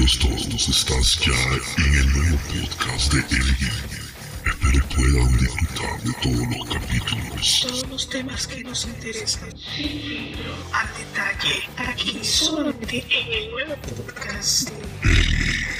[0.00, 3.68] Bienvenidos todos, estás ya en el nuevo podcast de Elgin.
[4.46, 7.66] Espero puedan disfrutar de todos los capítulos.
[7.68, 9.50] Todos los temas que nos interesan.
[10.72, 14.70] Al detalle, aquí solamente en el nuevo podcast
[15.02, 15.79] de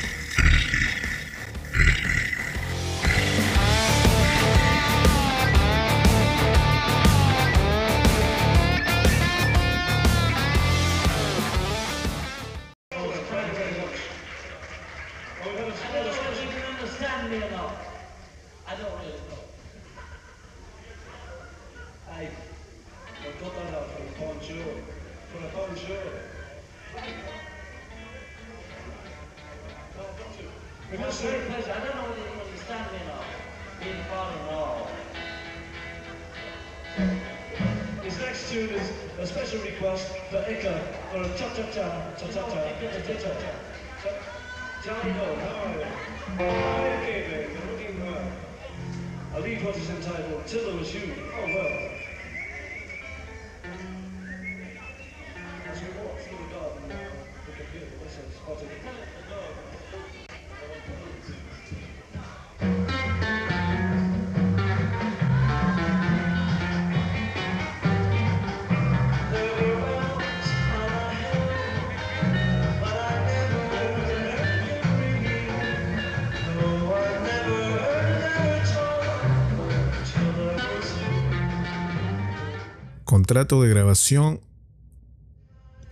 [83.30, 84.40] contrato de grabación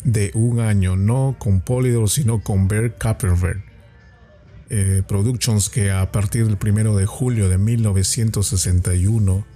[0.02, 3.62] de un año, no con Polydor, sino con Bear Kapperberg
[4.70, 9.46] eh, Productions, que a partir del 1 de julio de 1961,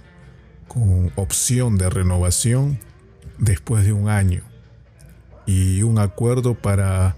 [0.69, 2.79] con opción de renovación
[3.37, 4.43] después de un año,
[5.45, 7.17] y un acuerdo para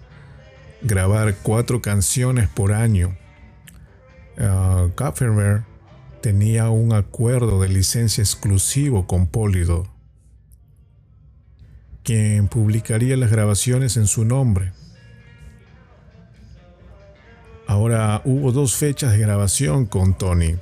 [0.82, 3.16] grabar cuatro canciones por año.
[4.40, 4.90] Uh,
[6.22, 9.94] tenía un acuerdo de licencia exclusivo con Polydor
[12.06, 14.72] quien publicaría las grabaciones en su nombre.
[17.68, 20.56] Ahora hubo dos fechas de grabación con Tony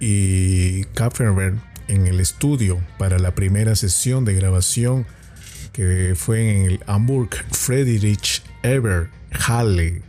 [0.00, 1.54] y Kapferberg
[1.86, 5.06] en el estudio para la primera sesión de grabación
[5.72, 10.02] que fue en el Hamburg Friedrich Eber Halle.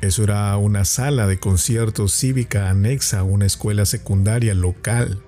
[0.00, 5.22] Eso era una sala de conciertos cívica anexa a una escuela secundaria local.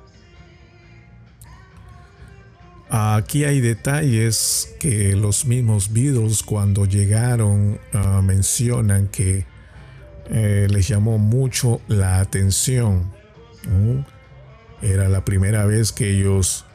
[2.96, 9.46] Aquí hay detalles que los mismos Beatles cuando llegaron uh, mencionan que
[10.30, 13.12] eh, les llamó mucho la atención.
[14.80, 16.66] Era la primera vez que ellos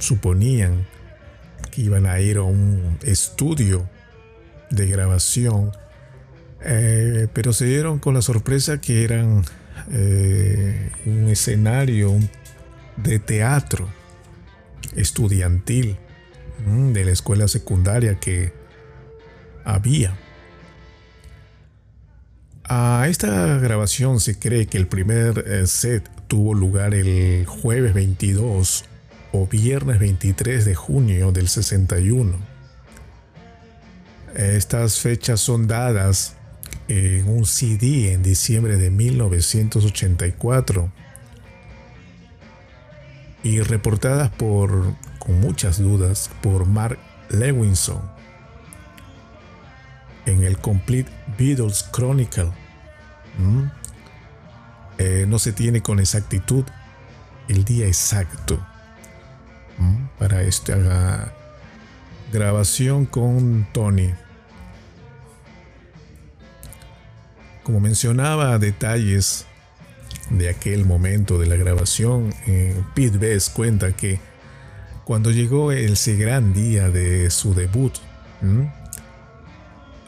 [0.00, 0.84] suponían
[1.70, 3.88] que iban a ir a un estudio
[4.70, 5.70] de grabación,
[6.64, 9.44] eh, pero se dieron con la sorpresa que eran
[9.92, 12.18] eh, un escenario
[12.96, 14.01] de teatro
[14.96, 15.96] estudiantil
[16.66, 18.52] mm, de la escuela secundaria que
[19.64, 20.16] había.
[22.64, 28.84] A esta grabación se cree que el primer eh, set tuvo lugar el jueves 22
[29.32, 32.38] o viernes 23 de junio del 61.
[34.34, 36.36] Estas fechas son dadas
[36.88, 40.90] en un CD en diciembre de 1984
[43.42, 46.98] y reportadas por, con muchas dudas, por Mark
[47.30, 48.02] Lewinson
[50.26, 52.52] en el Complete Beatles Chronicle.
[53.38, 53.64] ¿Mm?
[54.98, 56.64] Eh, no se tiene con exactitud
[57.48, 58.64] el día exacto
[59.78, 60.06] ¿Mm?
[60.18, 61.32] para esta
[62.32, 64.12] grabación con Tony.
[67.62, 69.46] Como mencionaba, detalles
[70.38, 74.18] de aquel momento de la grabación, eh, Pete Best cuenta que
[75.04, 77.92] cuando llegó ese gran día de su debut,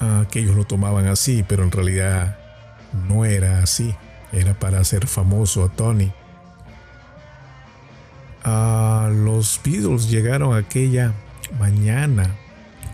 [0.00, 2.38] ah, que ellos lo tomaban así, pero en realidad
[3.08, 3.94] no era así,
[4.32, 6.12] era para hacer famoso a Tony.
[8.44, 11.12] Ah, los Beatles llegaron aquella
[11.58, 12.34] mañana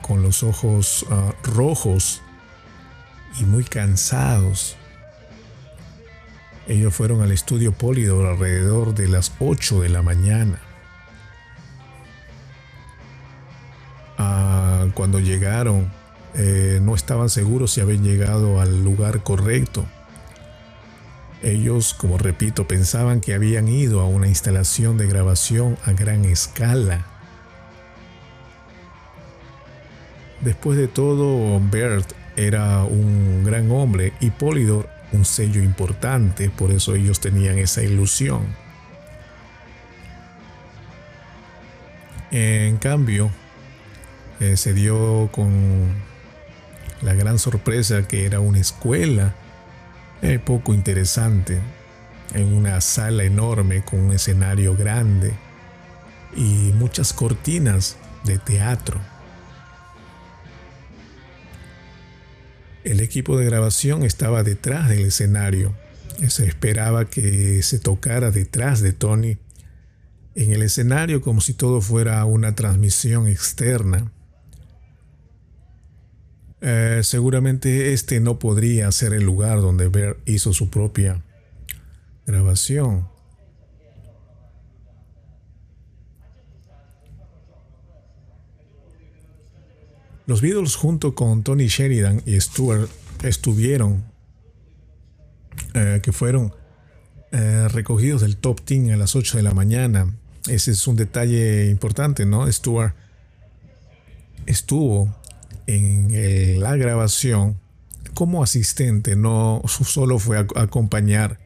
[0.03, 2.23] con los ojos ah, rojos
[3.39, 4.77] y muy cansados.
[6.71, 10.61] Ellos fueron al estudio Polydor alrededor de las 8 de la mañana.
[14.17, 15.91] Ah, cuando llegaron,
[16.35, 19.85] eh, no estaban seguros si habían llegado al lugar correcto.
[21.43, 27.05] Ellos, como repito, pensaban que habían ido a una instalación de grabación a gran escala.
[30.41, 36.95] Después de todo, Bert era un gran hombre y Polydor un sello importante, por eso
[36.95, 38.47] ellos tenían esa ilusión.
[42.31, 43.31] En cambio,
[44.39, 45.89] eh, se dio con
[47.03, 49.35] la gran sorpresa que era una escuela
[50.23, 51.59] eh, poco interesante,
[52.35, 55.35] en una sala enorme con un escenario grande
[56.37, 59.01] y muchas cortinas de teatro.
[62.85, 65.75] El equipo de grabación estaba detrás del escenario.
[66.29, 69.39] Se esperaba que se tocara detrás de Tony
[70.35, 74.13] en el escenario como si todo fuera una transmisión externa.
[76.63, 81.23] Eh, seguramente este no podría ser el lugar donde Bear hizo su propia
[82.27, 83.09] grabación.
[90.31, 92.89] Los Beatles junto con Tony Sheridan y Stuart
[93.25, 94.05] estuvieron,
[95.75, 96.55] eh, que fueron
[97.33, 100.15] eh, recogidos del top 10 a las 8 de la mañana.
[100.49, 102.47] Ese es un detalle importante, ¿no?
[102.47, 102.95] Stuart
[104.47, 105.13] estuvo
[105.67, 107.59] en la grabación
[108.15, 111.41] como asistente, no solo fue a, acompañar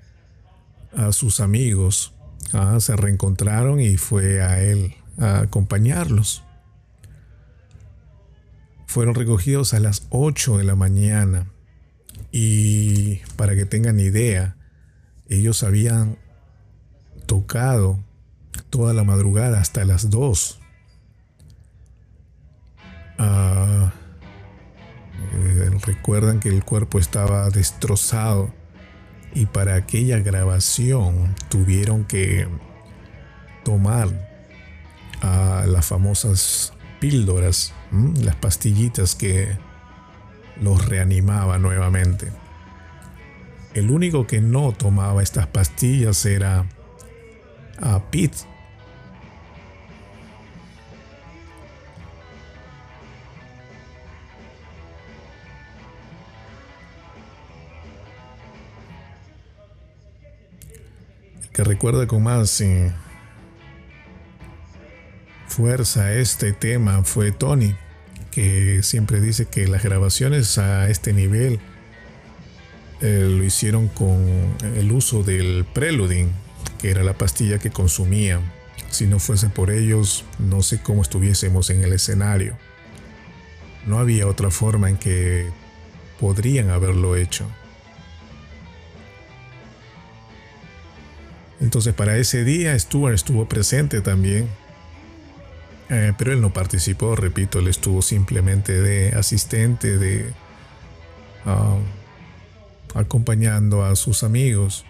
[0.95, 2.13] a sus amigos,
[2.53, 6.44] ah, se reencontraron y fue a él a acompañarlos
[8.95, 11.51] fueron recogidos a las 8 de la mañana.
[12.31, 14.57] Y para que tengan idea,
[15.29, 16.17] ellos habían
[17.27, 17.99] tocado
[18.71, 20.61] toda la madrugada hasta las 2.
[23.19, 23.93] Ah,
[25.33, 28.55] eh, recuerdan que el cuerpo estaba destrozado
[29.35, 32.47] y para aquella grabación tuvieron que
[33.65, 34.09] tomar
[35.21, 37.75] a las famosas píldoras
[38.23, 39.57] las pastillitas que
[40.61, 42.33] los reanimaba nuevamente.
[43.75, 46.67] El único que no tomaba estas pastillas era
[47.81, 48.55] a Pete.
[61.55, 62.93] que recuerda con más eh,
[65.47, 67.77] fuerza este tema fue Tony,
[68.35, 71.61] que siempre dice que las grabaciones a este nivel
[73.01, 74.27] eh, lo hicieron con
[74.77, 76.33] el uso del preluding,
[76.79, 78.41] que era la pastilla que consumía.
[78.91, 82.57] Si no fuese por ellos, no sé cómo estuviésemos en el escenario.
[83.87, 85.47] No había otra forma en que
[86.19, 87.47] podrían haberlo hecho.
[91.61, 94.49] Entonces para ese día Stuart estuvo presente también
[95.91, 100.33] eh, pero él no participó, repito, él estuvo simplemente de asistente, de
[101.45, 101.77] ah,
[102.95, 104.87] acompañando a sus amigos.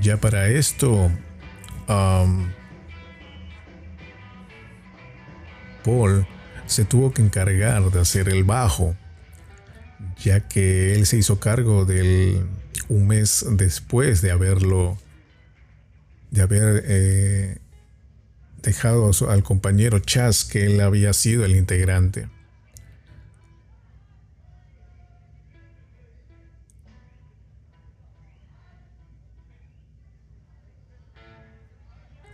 [0.00, 1.10] Ya para esto,
[5.84, 6.26] Paul
[6.66, 8.94] se tuvo que encargar de hacer el bajo
[10.22, 12.46] ya que él se hizo cargo del
[12.88, 14.96] un mes después de haberlo,
[16.30, 17.58] de haber eh,
[18.62, 22.28] dejado al compañero Chas, que él había sido el integrante.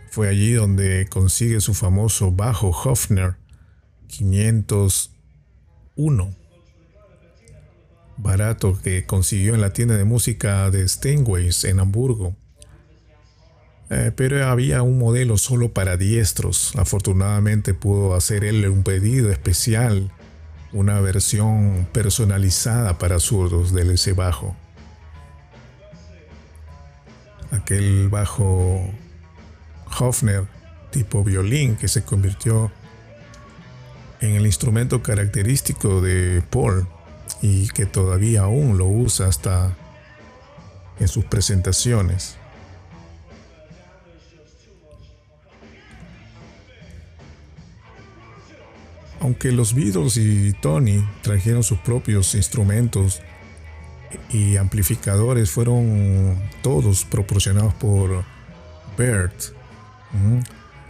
[0.09, 3.37] Fue allí donde consigue su famoso bajo Hofner
[4.07, 6.40] 501
[8.21, 12.35] barato que consiguió en la tienda de música de Steinways en Hamburgo.
[13.89, 16.73] Eh, pero había un modelo solo para diestros.
[16.77, 20.11] Afortunadamente pudo hacer él un pedido especial,
[20.71, 24.55] una versión personalizada para zurdos del ese bajo.
[27.51, 28.89] Aquel bajo
[29.99, 30.45] Hofner
[30.91, 32.71] tipo violín que se convirtió
[34.21, 36.87] en el instrumento característico de Paul
[37.41, 39.75] y que todavía aún lo usa hasta
[40.99, 42.37] en sus presentaciones.
[49.19, 53.21] Aunque los Beatles y Tony trajeron sus propios instrumentos
[54.29, 58.23] y amplificadores, fueron todos proporcionados por
[58.97, 59.53] Bert.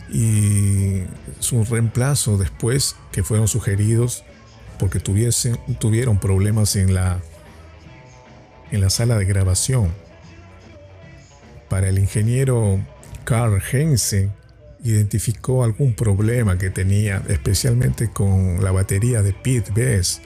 [0.09, 1.03] Y
[1.39, 4.23] su reemplazo después, que fueron sugeridos
[4.81, 7.19] porque tuviesen, tuvieron problemas en la,
[8.71, 9.93] en la sala de grabación.
[11.69, 12.79] para el ingeniero
[13.23, 14.31] Carl Heinze,
[14.83, 20.23] identificó algún problema que tenía, especialmente con la batería de Pete Best.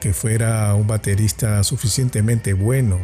[0.00, 3.00] Que fuera un baterista suficientemente bueno.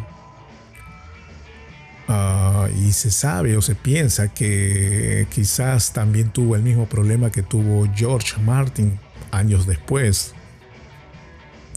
[2.13, 7.45] Ah, y se sabe o se piensa que quizás también tuvo el mismo problema que
[7.45, 8.99] tuvo George Martin
[9.31, 10.35] años después.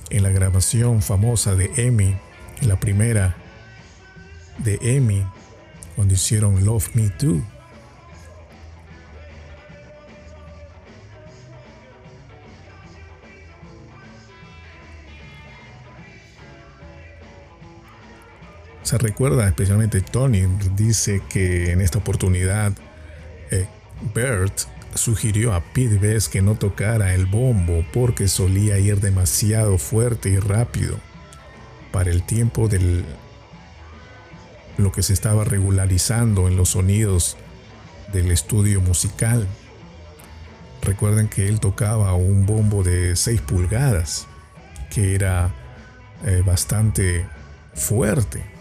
[0.09, 2.17] En la grabación famosa de Emmy,
[2.61, 3.35] la primera
[4.57, 5.23] de Emmy,
[5.95, 7.43] cuando hicieron Love Me Too.
[18.93, 20.43] Se recuerda especialmente Tony,
[20.75, 22.73] dice que en esta oportunidad
[23.49, 23.65] eh,
[24.13, 24.53] Bert
[24.93, 30.37] sugirió a Pete Best que no tocara el bombo porque solía ir demasiado fuerte y
[30.37, 30.99] rápido
[31.91, 33.03] para el tiempo del
[34.77, 37.35] lo que se estaba regularizando en los sonidos
[38.11, 39.47] del estudio musical.
[40.83, 44.27] Recuerden que él tocaba un bombo de 6 pulgadas,
[44.91, 45.51] que era
[46.27, 47.25] eh, bastante
[47.73, 48.52] fuerte.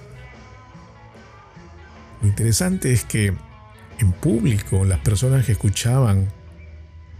[2.22, 3.34] Lo interesante es que
[3.98, 6.28] en público las personas que escuchaban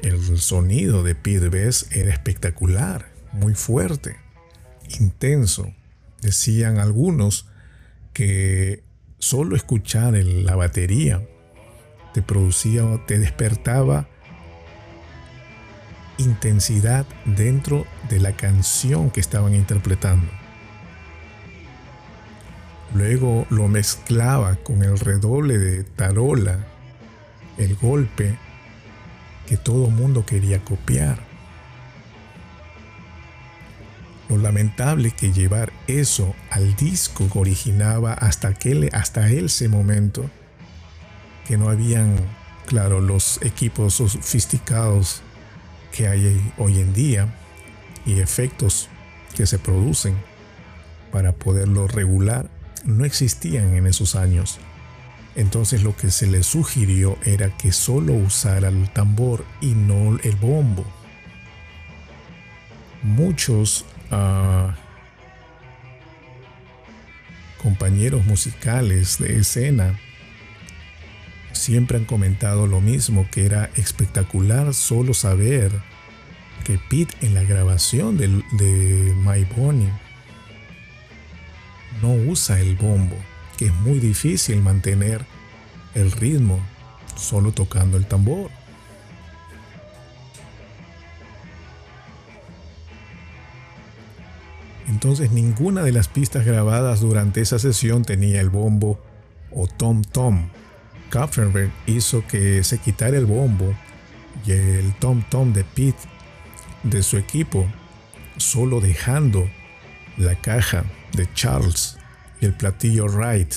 [0.01, 4.17] el sonido de Pete Best era espectacular, muy fuerte,
[5.01, 5.73] intenso.
[6.21, 7.49] Decían algunos
[8.13, 8.85] que
[9.19, 11.23] solo escuchar la batería
[12.15, 14.09] te producía, te despertaba
[16.19, 20.42] intensidad dentro de la canción que estaban interpretando.
[22.95, 26.59] Luego lo mezclaba con el redoble de tarola,
[27.57, 28.37] el golpe
[29.47, 31.19] que todo mundo quería copiar.
[34.29, 40.31] Lo lamentable que llevar eso al disco originaba hasta, aquel, hasta ese momento
[41.47, 42.17] que no habían,
[42.67, 45.23] claro, los equipos sofisticados
[45.93, 47.35] que hay hoy en día
[48.05, 48.89] y efectos
[49.35, 50.15] que se producen
[51.11, 52.49] para poderlo regular
[52.85, 54.59] no existían en esos años.
[55.35, 60.37] Entonces lo que se le sugirió era que solo usara el tambor y no el
[60.37, 60.85] bombo.
[63.03, 63.85] Muchos
[67.63, 69.99] compañeros musicales de escena
[71.53, 75.73] siempre han comentado lo mismo, que era espectacular solo saber
[76.65, 79.91] que Pete en la grabación de My Bonnie
[82.01, 83.17] no usa el bombo,
[83.59, 85.25] que es muy difícil mantener
[85.95, 86.61] el ritmo
[87.17, 88.51] solo tocando el tambor.
[94.89, 99.01] Entonces ninguna de las pistas grabadas durante esa sesión tenía el bombo
[99.51, 100.49] o tom tom.
[101.11, 103.75] Kapfenberg hizo que se quitara el bombo
[104.47, 105.99] y el tom tom de Pete
[106.83, 107.67] de su equipo,
[108.37, 109.49] solo dejando
[110.17, 111.97] la caja de Charles
[112.41, 113.55] y el platillo Wright.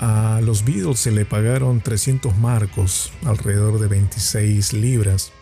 [0.00, 5.32] A los Beatles se le pagaron 300 marcos, alrededor de 26 libras,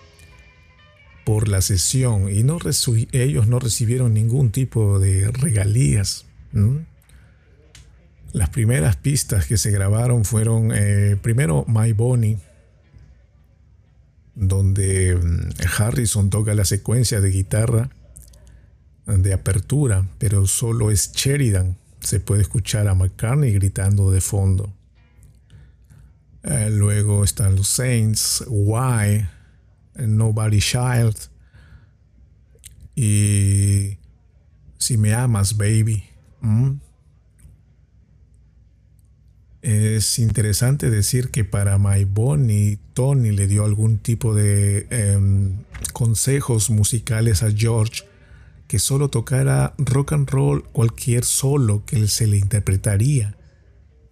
[1.24, 2.44] por la sesión y
[3.12, 6.26] ellos no recibieron ningún tipo de regalías.
[8.32, 12.38] Las primeras pistas que se grabaron fueron eh, primero My Bonnie,
[14.34, 17.90] donde mm, Harrison toca la secuencia de guitarra
[19.18, 21.76] de apertura, pero solo es Sheridan.
[22.00, 24.72] Se puede escuchar a McCartney gritando de fondo.
[26.42, 29.26] Eh, luego están los Saints, Why,
[29.96, 31.16] Nobody Child.
[32.94, 33.98] Y
[34.78, 36.04] si me amas, baby.
[39.62, 45.52] Es interesante decir que para My Bonnie, Tony le dio algún tipo de em,
[45.92, 48.04] consejos musicales a George
[48.70, 53.36] que solo tocara rock and roll cualquier solo que se le interpretaría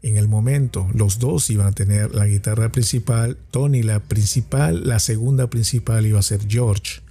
[0.02, 0.88] en el momento.
[0.94, 6.18] Los dos iban a tener la guitarra principal, Tony la principal, la segunda principal iba
[6.18, 7.02] a ser George.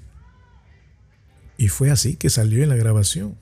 [1.57, 3.37] Y fue así que salió en la grabación.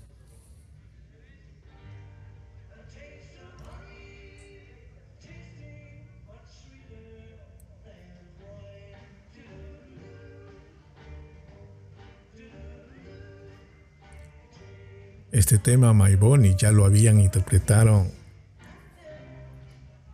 [15.36, 18.08] Este tema My Bonnie ya lo habían interpretado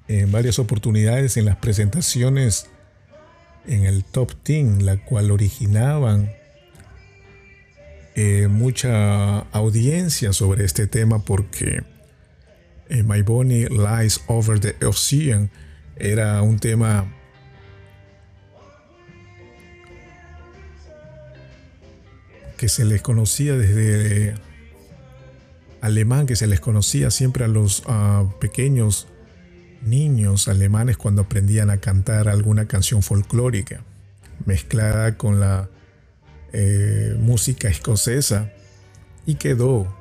[0.08, 2.72] en varias oportunidades en las presentaciones
[3.68, 6.32] en el Top Team, la cual originaban
[8.16, 11.84] eh, mucha audiencia sobre este tema porque
[12.90, 15.52] eh, My Bonnie Lies Over the Ocean
[15.98, 17.06] era un tema
[22.58, 24.34] que se les conocía desde
[25.82, 27.84] alemán, que se les conocía siempre a los
[28.40, 29.08] pequeños
[29.82, 33.84] niños alemanes cuando aprendían a cantar alguna canción folclórica,
[34.46, 35.70] mezclada con la
[36.54, 38.52] eh, música escocesa,
[39.26, 39.96] y quedó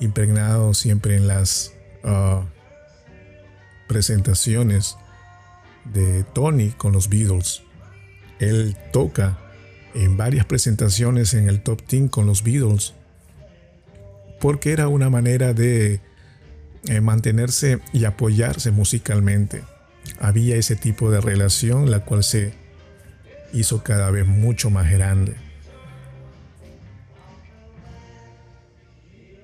[0.00, 1.72] impregnado siempre en las
[2.04, 2.44] ah,
[3.88, 4.96] presentaciones
[5.92, 7.62] de Tony con los Beatles.
[8.38, 9.38] Él toca
[9.94, 12.94] en varias presentaciones en el top 10 con los Beatles
[14.40, 16.00] porque era una manera de
[16.86, 19.62] eh, mantenerse y apoyarse musicalmente.
[20.18, 22.54] Había ese tipo de relación la cual se
[23.52, 25.34] hizo cada vez mucho más grande.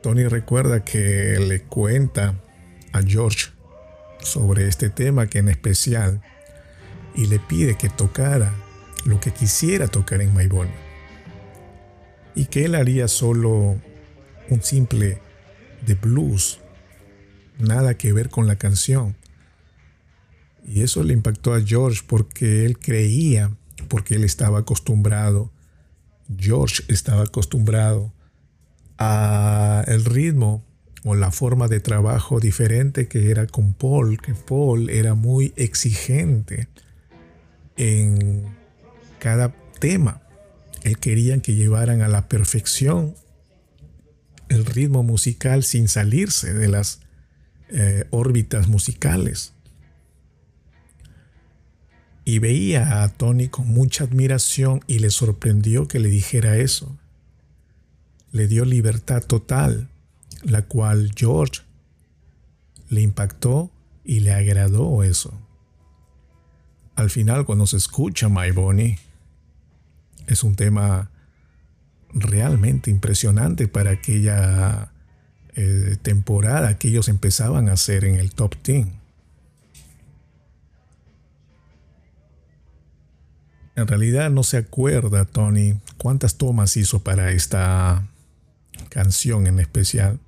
[0.02, 2.34] Tony recuerda que le cuenta
[2.92, 3.50] a George
[4.20, 6.22] sobre este tema que en especial
[7.14, 8.52] y le pide que tocara
[9.04, 10.48] lo que quisiera tocar en My
[12.34, 13.80] y que él haría solo
[14.50, 15.20] un simple
[15.84, 16.60] de blues,
[17.58, 19.16] nada que ver con la canción.
[20.66, 23.52] Y eso le impactó a George porque él creía,
[23.88, 25.52] porque él estaba acostumbrado,
[26.36, 28.12] George estaba acostumbrado
[28.98, 30.64] a el ritmo
[31.04, 36.68] o la forma de trabajo diferente que era con Paul, que Paul era muy exigente
[37.76, 38.44] en
[39.20, 40.22] cada tema.
[40.82, 43.14] Él querían que llevaran a la perfección
[44.48, 47.00] el ritmo musical sin salirse de las
[47.68, 49.52] eh, órbitas musicales.
[52.24, 56.98] Y veía a Tony con mucha admiración y le sorprendió que le dijera eso.
[58.32, 59.88] Le dio libertad total,
[60.42, 61.62] la cual George
[62.88, 63.70] le impactó
[64.04, 65.40] y le agradó eso.
[66.96, 68.98] Al final, cuando se escucha My Bonnie,
[70.26, 71.10] es un tema
[72.20, 74.90] realmente impresionante para aquella
[75.54, 78.88] eh, temporada que ellos empezaban a hacer en el top 10.
[83.76, 88.06] En realidad no se acuerda Tony cuántas tomas hizo para esta
[88.88, 90.18] canción en especial.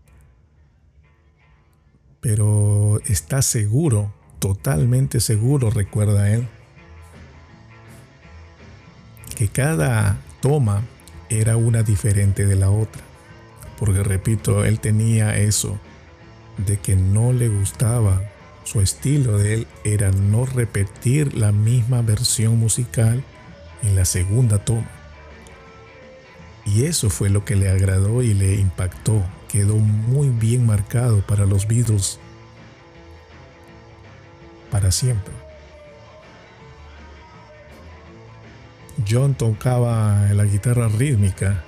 [2.20, 6.46] Pero está seguro, totalmente seguro, recuerda él,
[9.34, 10.82] que cada toma
[11.30, 13.02] era una diferente de la otra.
[13.78, 15.78] Porque repito, él tenía eso
[16.56, 18.22] de que no le gustaba.
[18.64, 23.22] Su estilo de él era no repetir la misma versión musical
[23.82, 24.90] en la segunda toma.
[26.66, 29.24] Y eso fue lo que le agradó y le impactó.
[29.48, 32.18] Quedó muy bien marcado para los Beatles
[34.70, 35.47] para siempre.
[39.06, 41.64] John tocaba la guitarra rítmica,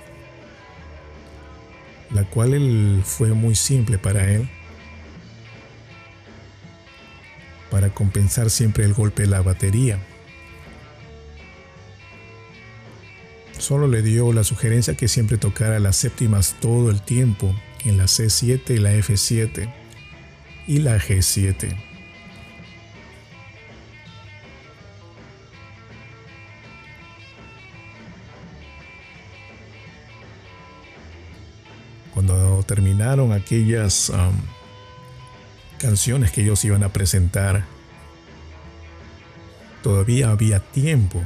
[2.11, 4.49] la cual fue muy simple para él,
[7.69, 9.99] para compensar siempre el golpe de la batería.
[13.57, 18.05] Solo le dio la sugerencia que siempre tocara las séptimas todo el tiempo en la
[18.05, 19.71] C7 y la F7
[20.67, 21.90] y la G7.
[33.31, 34.11] Aquellas
[35.77, 37.65] canciones que ellos iban a presentar,
[39.81, 41.23] todavía había tiempo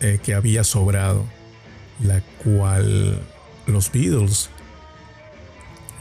[0.00, 1.24] eh, que había sobrado,
[2.02, 3.22] la cual
[3.66, 4.50] los Beatles,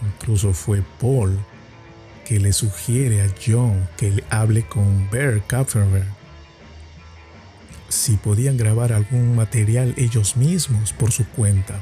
[0.01, 1.37] incluso fue Paul,
[2.25, 6.07] que le sugiere a John que le hable con Bear Kapferberg
[7.93, 11.79] si podían grabar algún material ellos mismos por su cuenta,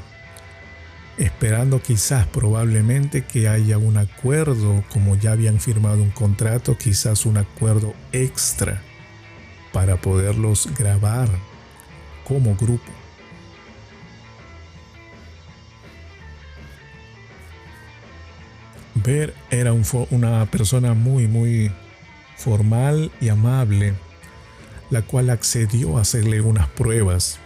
[1.18, 7.36] esperando quizás probablemente que haya un acuerdo, como ya habían firmado un contrato, quizás un
[7.36, 8.82] acuerdo extra
[9.72, 11.28] para poderlos grabar
[12.24, 12.90] como grupo.
[18.94, 21.72] Ver era una persona muy, muy
[22.36, 23.94] formal y amable,
[24.90, 27.41] la cual accedió a hacerle unas pruebas.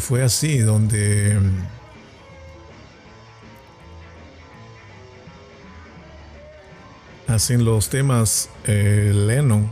[0.00, 1.66] Fue así donde mm,
[7.28, 9.70] hacen los temas eh, Lennon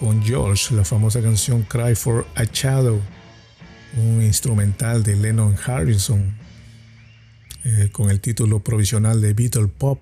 [0.00, 3.00] con George la famosa canción Cry for a Shadow,
[3.98, 6.34] un instrumental de Lennon Harrison
[7.64, 10.00] eh, con el título provisional de Beatle Pop.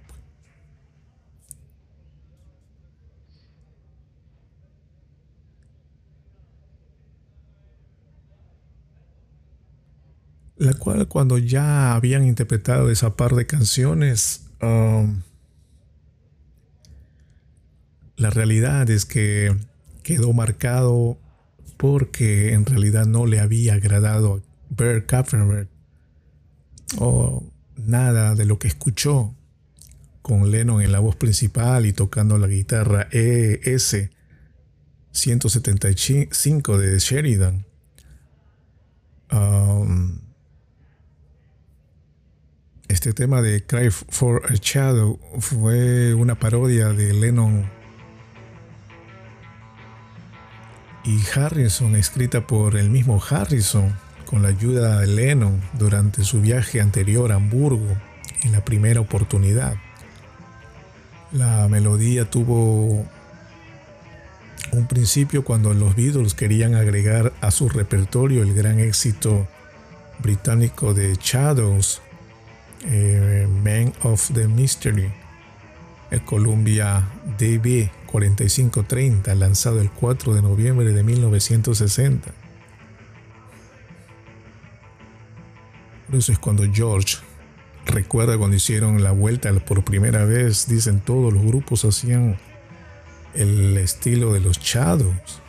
[10.58, 15.22] La cual cuando ya habían interpretado esa par de canciones, um,
[18.14, 19.52] la realidad es que
[20.04, 21.18] quedó marcado
[21.76, 24.40] porque en realidad no le había agradado a
[24.72, 25.66] Bert Kaffenberg
[27.00, 27.42] o
[27.74, 29.34] nada de lo que escuchó
[30.22, 34.08] con Lennon en la voz principal y tocando la guitarra ES
[35.10, 37.66] 175 de Sheridan.
[39.32, 40.27] Um,
[42.88, 47.70] este tema de Cry for a Shadow fue una parodia de Lennon
[51.04, 53.94] y Harrison, escrita por el mismo Harrison,
[54.26, 57.96] con la ayuda de Lennon durante su viaje anterior a Hamburgo
[58.42, 59.76] en la primera oportunidad.
[61.32, 63.06] La melodía tuvo
[64.72, 69.46] un principio cuando los Beatles querían agregar a su repertorio el gran éxito
[70.20, 72.02] británico de Shadows,
[72.84, 75.12] eh, Man of the Mystery,
[76.10, 82.32] el Columbia DB 4530, lanzado el 4 de noviembre de 1960.
[86.06, 87.18] Por eso es cuando George
[87.84, 92.38] recuerda cuando hicieron la vuelta por primera vez, dicen todos los grupos hacían
[93.34, 95.42] el estilo de los Shadows.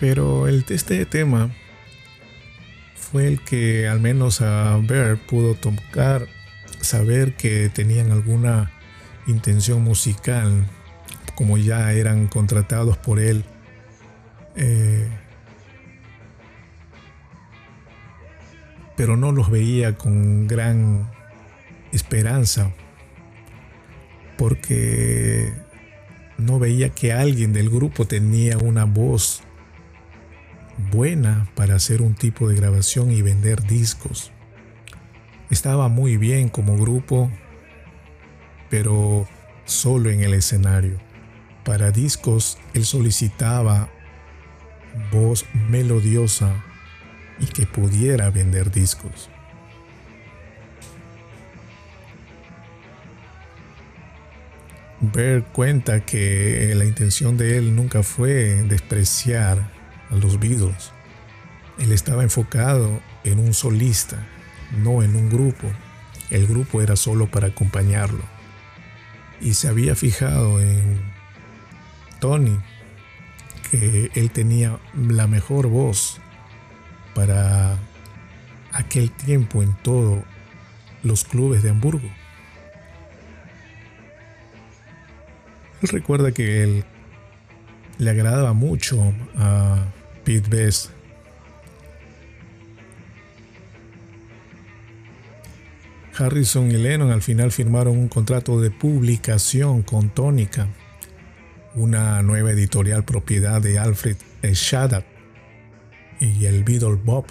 [0.00, 1.50] Pero el, este tema
[2.96, 6.26] fue el que al menos a Bear pudo tocar,
[6.80, 8.72] saber que tenían alguna
[9.26, 10.66] intención musical,
[11.34, 13.44] como ya eran contratados por él.
[14.56, 15.06] Eh,
[18.96, 21.10] pero no los veía con gran
[21.92, 22.72] esperanza,
[24.38, 25.52] porque
[26.38, 29.42] no veía que alguien del grupo tenía una voz
[30.90, 34.32] buena para hacer un tipo de grabación y vender discos.
[35.50, 37.30] Estaba muy bien como grupo,
[38.68, 39.26] pero
[39.64, 40.98] solo en el escenario.
[41.64, 43.90] Para discos él solicitaba
[45.12, 46.64] voz melodiosa
[47.38, 49.30] y que pudiera vender discos.
[55.00, 59.79] Ver cuenta que la intención de él nunca fue despreciar
[60.10, 60.92] a los Beatles.
[61.78, 64.26] Él estaba enfocado en un solista,
[64.76, 65.66] no en un grupo.
[66.30, 68.22] El grupo era solo para acompañarlo.
[69.40, 71.00] Y se había fijado en
[72.18, 72.58] Tony,
[73.70, 76.20] que él tenía la mejor voz
[77.14, 77.78] para
[78.72, 80.22] aquel tiempo en todos
[81.02, 82.08] los clubes de Hamburgo.
[85.82, 86.84] Él recuerda que él
[87.98, 89.84] le agradaba mucho a
[96.16, 100.68] Harrison y Lennon al final firmaron un contrato de publicación con Tónica,
[101.74, 105.04] una nueva editorial propiedad de Alfred Shadat,
[106.20, 107.24] y el Beatle Bob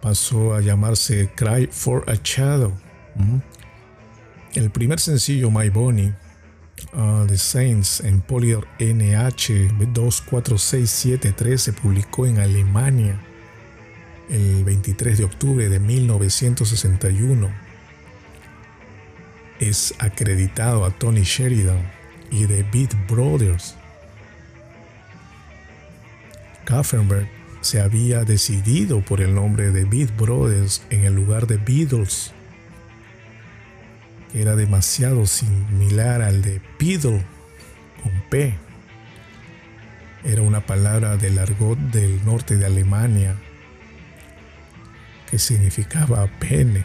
[0.00, 2.72] pasó a llamarse Cry for a Shadow.
[4.54, 6.12] El primer sencillo My Bonnie
[6.90, 13.18] The Saints en Polydor NH 246713 se publicó en Alemania
[14.28, 17.50] el 23 de octubre de 1961.
[19.60, 21.90] Es acreditado a Tony Sheridan
[22.30, 23.76] y The Beat Brothers.
[26.64, 27.28] Kaffenberg
[27.60, 32.32] se había decidido por el nombre de Beat Brothers en el lugar de Beatles
[34.34, 37.24] era demasiado similar al de Beatle
[38.02, 38.54] con P.
[40.24, 43.36] Era una palabra del argot del norte de Alemania
[45.30, 46.84] que significaba pene.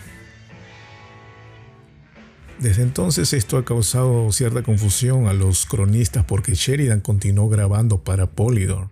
[2.59, 8.25] Desde entonces esto ha causado cierta confusión a los cronistas porque Sheridan continuó grabando para
[8.25, 8.89] Polydor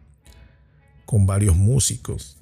[1.05, 2.37] con varios músicos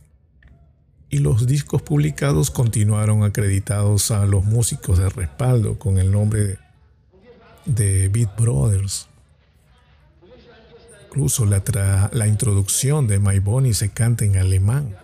[1.14, 6.58] y los discos publicados continuaron acreditados a los músicos de respaldo con el nombre
[7.66, 9.08] de Beat Brothers.
[11.06, 14.98] Incluso la, la introducción de My Bonnie se canta en alemán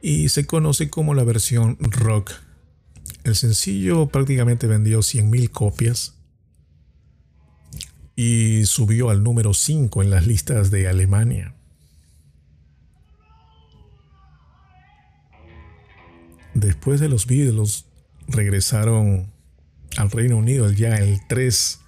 [0.00, 2.30] y se conoce como la versión rock.
[3.24, 6.14] El sencillo prácticamente vendió 100.000 copias
[8.14, 11.55] y subió al número 5 en las listas de Alemania.
[16.56, 17.84] Después de los Beatles
[18.28, 19.32] regresaron
[19.96, 21.80] al Reino Unido ya el 3,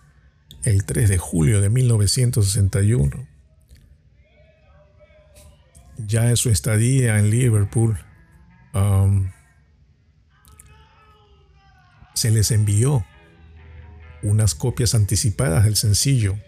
[0.64, 3.26] el 3 de julio de 1961.
[6.06, 7.98] Ya en su estadía en Liverpool
[8.72, 9.30] Um,
[12.14, 13.04] se les envió
[14.22, 16.38] unas copias anticipadas del sencillo.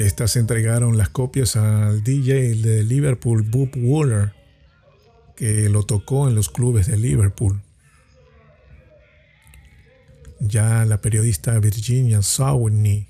[0.00, 4.32] Estas entregaron las copias al DJ de Liverpool, Bob Waller,
[5.36, 7.60] que lo tocó en los clubes de Liverpool.
[10.38, 13.08] Ya la periodista Virginia Sawney,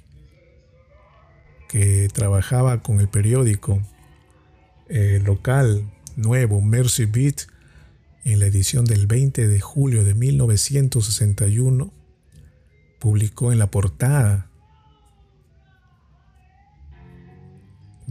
[1.69, 3.81] que trabajaba con el periódico,
[4.89, 7.43] eh, local nuevo Mercy Beat
[8.25, 11.93] en la edición del 20 de julio de 1961
[12.99, 14.50] publicó en la portada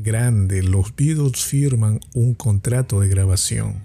[0.01, 3.83] grande los Beatles firman un contrato de grabación.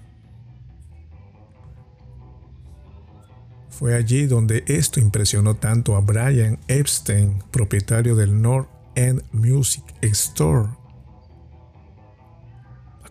[3.69, 10.69] Fue allí donde esto impresionó tanto a Brian Epstein, propietario del North End Music Store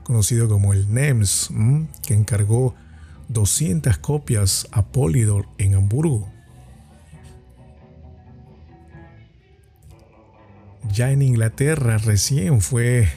[0.05, 1.51] conocido como el NEMS,
[2.07, 2.75] que encargó
[3.29, 6.34] 200 copias a Polydor en Hamburgo.
[10.93, 13.09] Ya en Inglaterra recién fue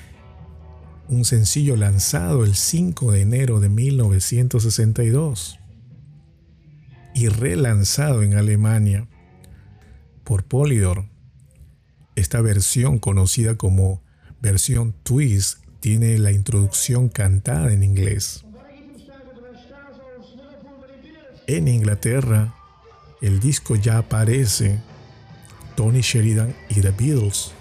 [1.10, 5.60] un sencillo lanzado el 5 de enero de 1962
[7.14, 9.08] y relanzado en Alemania
[10.24, 11.06] por Polydor.
[12.16, 14.02] Esta versión conocida como
[14.42, 18.44] versión Twist tiene la introducción cantada en inglés.
[21.48, 22.56] En Inglaterra,
[23.22, 24.80] el disco ya aparece
[25.76, 27.54] Tony Sheridan y The Beatles.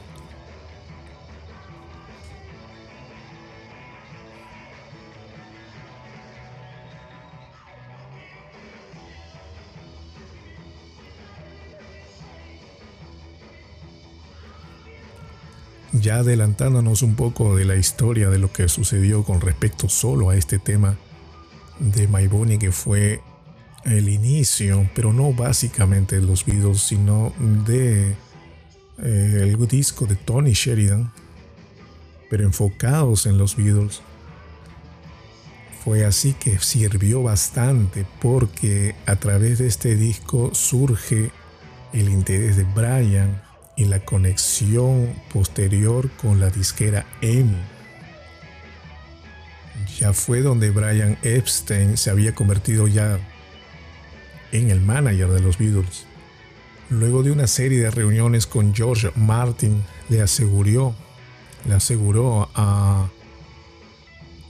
[16.07, 20.37] Ya adelantándonos un poco de la historia de lo que sucedió con respecto solo a
[20.37, 20.97] este tema
[21.81, 23.23] de My Bonnie que fue
[23.85, 27.33] el inicio, pero no básicamente de los Beatles, sino
[27.67, 28.11] de
[28.99, 31.11] eh, el disco de Tony Sheridan,
[32.31, 34.01] pero enfocados en los Beatles.
[35.83, 41.33] Fue así que sirvió bastante porque a través de este disco surge
[41.93, 43.43] el interés de Brian
[43.77, 47.57] y la conexión posterior con la disquera EMI.
[49.99, 53.19] Ya fue donde Brian Epstein se había convertido ya
[54.53, 56.07] en el manager de los Beatles.
[56.89, 60.95] Luego de una serie de reuniones con George Martin, le aseguró,
[61.67, 63.09] le aseguró a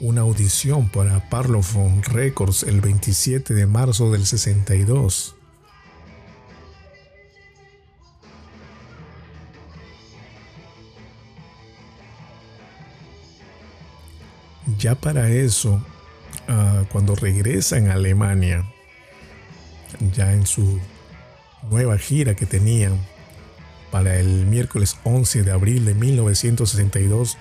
[0.00, 5.35] una audición para Parlophone Records el 27 de marzo del 62.
[14.78, 15.84] Ya para eso,
[16.48, 18.64] ah, cuando regresan a Alemania,
[20.14, 20.80] ya en su
[21.70, 22.98] nueva gira que tenían
[23.90, 27.38] para el miércoles 11 de abril de 1962,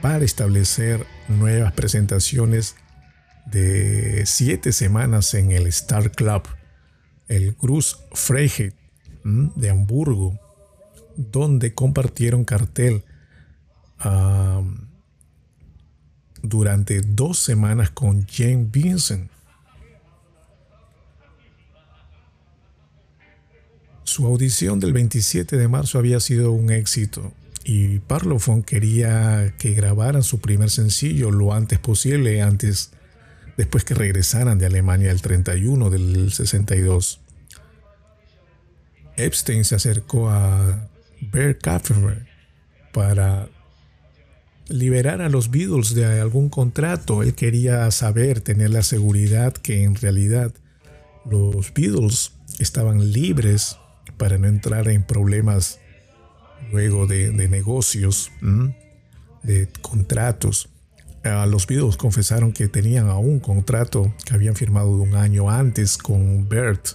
[0.00, 2.76] para establecer nuevas presentaciones
[3.46, 6.42] de siete semanas en el Star Club,
[7.28, 8.74] el Cruz Freiheit
[9.24, 10.38] de Hamburgo,
[11.16, 13.04] donde compartieron cartel.
[13.98, 14.62] ah,
[16.48, 19.30] durante dos semanas con Jane Vincent.
[24.04, 27.32] Su audición del 27 de marzo había sido un éxito
[27.64, 32.90] y Parlophone quería que grabaran su primer sencillo lo antes posible, antes,
[33.56, 37.20] después que regresaran de Alemania el 31 del 62.
[39.16, 40.88] Epstein se acercó a
[41.20, 42.26] Bert Kapferer
[42.92, 43.48] para
[44.68, 47.22] liberar a los Beatles de algún contrato.
[47.22, 50.52] Él quería saber, tener la seguridad que en realidad
[51.28, 53.78] los Beatles estaban libres
[54.16, 55.78] para no entrar en problemas
[56.72, 58.30] luego de, negocios,
[59.42, 60.68] de contratos.
[61.22, 66.48] los Beatles confesaron que tenían aún un contrato que habían firmado un año antes con
[66.48, 66.88] Bert.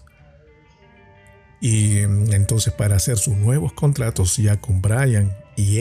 [1.62, 5.78] Y mm, entonces para hacer sus nuevos contratos ya con Brian y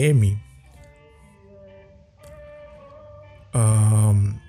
[3.53, 4.39] Amy,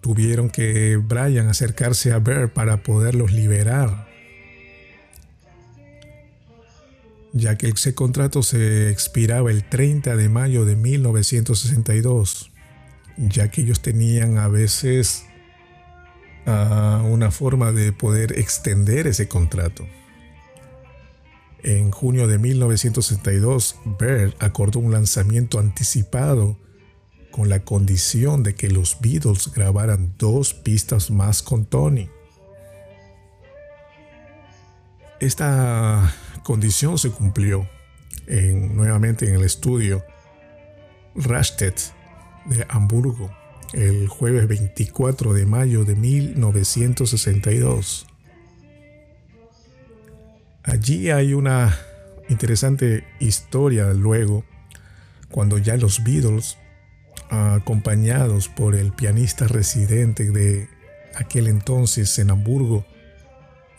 [0.00, 4.08] tuvieron que Brian acercarse a Bert para poderlos liberar.
[7.32, 12.50] Ya que ese contrato se expiraba el 30 de mayo de 1962,
[13.16, 15.24] ya que ellos tenían a veces
[16.46, 19.86] ah, una forma de poder extender ese contrato.
[21.62, 26.58] En junio de 1962, Bert acordó un lanzamiento anticipado
[27.32, 32.08] con la condición de que los Beatles grabaran dos pistas más con Tony.
[35.18, 36.14] Esta
[36.44, 37.68] condición se cumplió
[38.28, 40.04] nuevamente en el estudio
[41.16, 41.74] Rasted
[42.46, 43.28] de Hamburgo
[43.72, 48.06] el jueves 24 de mayo de 1962.
[50.62, 51.76] Allí hay una
[52.28, 54.44] interesante historia luego,
[55.30, 56.56] cuando ya los Beatles
[57.30, 60.68] acompañados por el pianista residente de
[61.14, 62.84] aquel entonces en Hamburgo,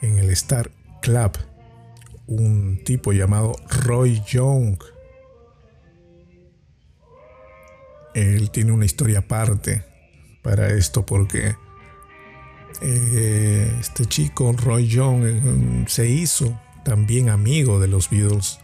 [0.01, 1.31] en el Star Club,
[2.27, 4.77] un tipo llamado Roy Young.
[8.13, 9.83] Él tiene una historia aparte
[10.41, 11.55] para esto porque
[12.81, 18.59] eh, este chico, Roy Young, se hizo también amigo de los Beatles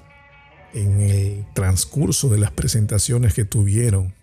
[0.73, 4.13] en el transcurso de las presentaciones que tuvieron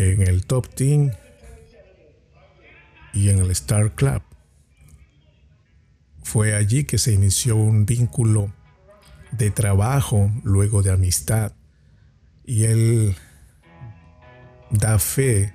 [0.00, 1.12] en el Top Team
[3.12, 4.22] y en el Star Club.
[6.22, 8.52] Fue allí que se inició un vínculo
[9.32, 11.52] de trabajo, luego de amistad,
[12.44, 13.16] y él
[14.70, 15.54] da fe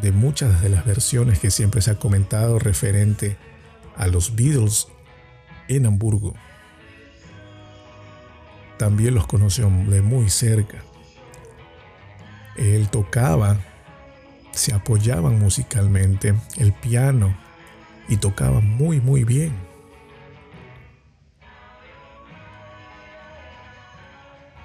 [0.00, 3.36] de muchas de las versiones que siempre se ha comentado referente
[3.96, 4.88] a los Beatles
[5.68, 6.34] en Hamburgo.
[8.78, 10.82] También los conoció de muy cerca.
[12.56, 13.58] Él tocaba,
[14.52, 17.36] se apoyaban musicalmente, el piano
[18.08, 19.52] y tocaba muy muy bien.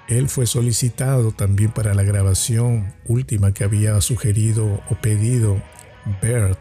[0.08, 5.62] Él fue solicitado también para la grabación última que había sugerido o pedido
[6.22, 6.58] Bert.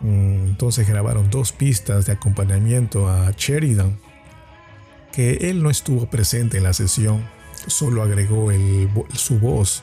[0.00, 3.98] Mm, entonces grabaron dos pistas de acompañamiento a Sheridan,
[5.12, 7.24] que él no estuvo presente en la sesión,
[7.66, 8.50] solo agregó
[9.14, 9.82] su voz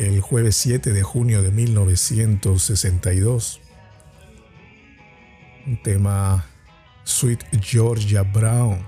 [0.00, 3.60] el jueves 7 de junio de 1962.
[5.66, 6.46] Un tema
[7.04, 8.78] Sweet Georgia Brown.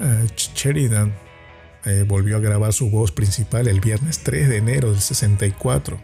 [0.00, 1.14] Uh, Sheridan
[1.84, 6.00] eh, volvió a grabar su voz principal el viernes 3 de enero del 64,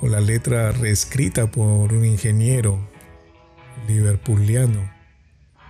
[0.00, 2.80] con la letra reescrita por un ingeniero
[3.86, 4.90] liverpooliano,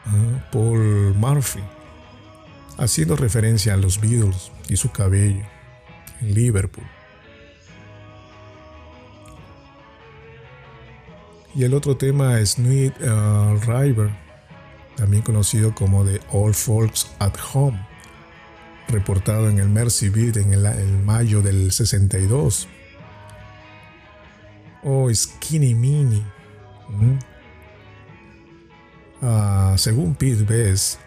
[0.07, 1.61] uh, Paul Murphy,
[2.79, 5.58] haciendo referencia a los Beatles y su cabello
[6.21, 6.85] en Liverpool.
[11.55, 11.97] Y el otro
[12.39, 14.11] es Sweet uh, River,
[14.97, 17.85] también conocido como The All Folks at Home,
[18.87, 22.69] reportado en el Mercy Beat en el, mayo del 62.
[24.85, 26.23] O Skinny Mini.
[29.21, 31.01] Ah, según Pete Best,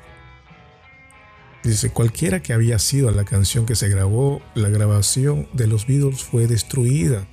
[1.64, 6.24] Dice, cualquiera que había sido la canción que se grabó, la grabación de los Beatles
[6.24, 7.28] fue destruida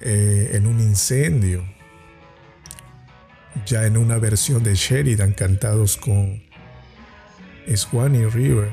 [0.00, 1.64] eh, en un incendio.
[3.66, 6.42] Ya en una versión de Sheridan cantados con
[7.74, 8.72] Swanee River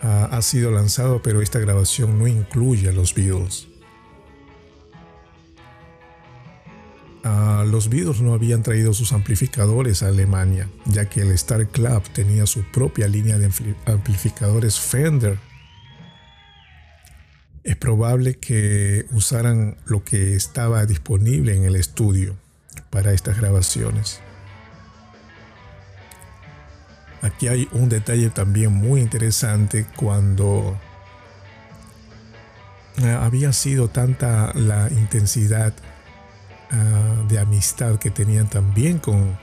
[0.00, 3.68] ha sido lanzado, pero esta grabación no incluye a los Beatles.
[7.24, 12.46] Los Beatles no habían traído sus amplificadores a Alemania, ya que el Star Club tenía
[12.46, 13.50] su propia línea de
[13.86, 15.38] amplificadores Fender.
[17.62, 22.36] Es probable que usaran lo que estaba disponible en el estudio
[22.90, 24.20] para estas grabaciones.
[27.22, 30.78] Aquí hay un detalle también muy interesante cuando
[33.02, 35.72] eh, había sido tanta la intensidad
[36.70, 39.38] Ah, de amistad que tenían también con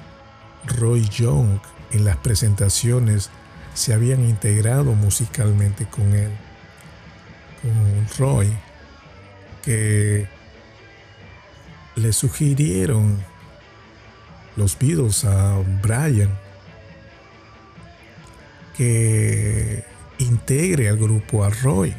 [0.65, 1.59] Roy Young
[1.91, 3.29] en las presentaciones
[3.73, 6.31] se habían integrado musicalmente con él,
[7.61, 8.51] con Roy,
[9.63, 10.27] que
[11.95, 13.23] le sugirieron
[14.55, 16.37] los Beatles a Brian
[18.75, 19.85] que
[20.17, 21.95] integre al grupo a Roy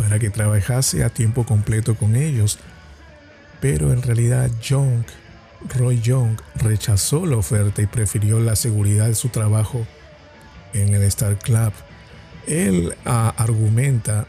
[0.00, 2.58] para que trabajase a tiempo completo con ellos.
[3.60, 4.50] Pero en realidad
[5.76, 9.86] Roy Young, rechazó la oferta y prefirió la seguridad de su trabajo
[10.72, 11.72] en el Star Club.
[12.46, 14.26] Él ah, argumenta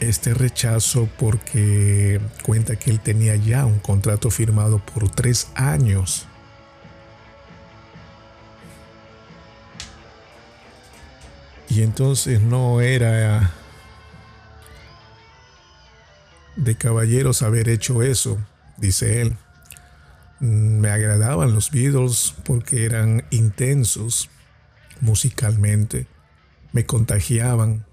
[0.00, 6.26] este rechazo porque cuenta que él tenía ya un contrato firmado por tres años.
[11.70, 13.50] Y entonces no era
[16.62, 18.38] de caballeros haber hecho eso,
[18.76, 19.36] dice él.
[20.38, 24.30] Me agradaban los Beatles porque eran intensos
[25.00, 26.06] musicalmente,
[26.72, 27.84] me contagiaban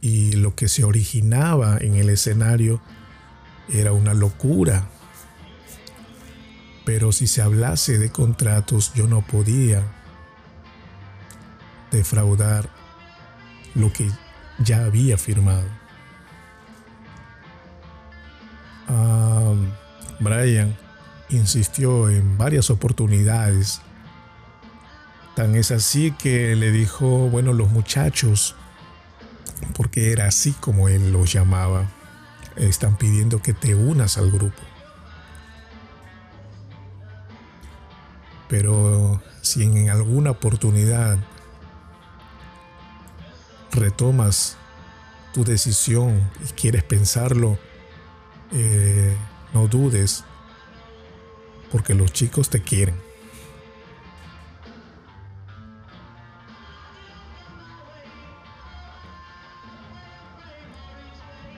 [0.00, 2.80] y lo que se originaba en el escenario
[3.68, 4.88] era una locura.
[6.86, 9.82] Pero si se hablase de contratos, yo no podía
[11.90, 12.70] defraudar
[13.74, 14.10] lo que
[14.58, 15.79] ya había firmado.
[20.18, 20.76] Brian
[21.28, 23.80] insistió en varias oportunidades.
[25.34, 28.54] Tan es así que le dijo, bueno, los muchachos
[29.74, 31.90] porque era así como él los llamaba.
[32.56, 34.60] Están pidiendo que te unas al grupo.
[38.48, 41.18] Pero si en alguna oportunidad
[43.70, 44.56] retomas
[45.32, 47.58] tu decisión y quieres pensarlo,
[48.52, 49.16] eh,
[49.54, 50.24] no dudes,
[51.70, 52.96] porque los chicos te quieren.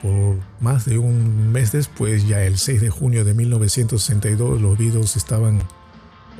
[0.01, 5.15] Por más de un mes después, ya el 6 de junio de 1962, los Beatles
[5.15, 5.61] estaban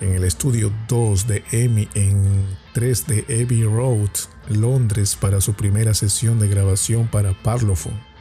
[0.02, 4.10] en el estudio 2 de EMI en 3 de Abbey Road,
[4.50, 8.13] Londres, para su primera sesión de grabación para Parlophone.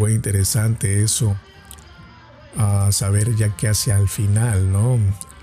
[0.00, 1.36] Fue interesante eso,
[2.56, 4.98] a saber ya que hacia el final, ¿no?